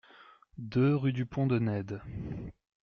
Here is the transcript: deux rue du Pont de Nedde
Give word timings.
deux 0.57 0.95
rue 0.95 1.13
du 1.13 1.27
Pont 1.27 1.45
de 1.45 1.59
Nedde 1.59 2.01